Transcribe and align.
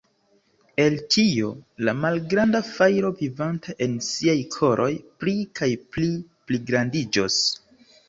El 0.85 0.95
tio, 1.15 1.49
la 1.89 1.93
malgranda 2.05 2.63
fajro 2.71 3.13
vivanta 3.21 3.77
en 3.89 3.95
siaj 4.09 4.37
koroj 4.59 4.91
pli 5.23 5.39
kaj 5.61 5.73
pli 5.93 6.13
pligrandiĝos. 6.23 7.43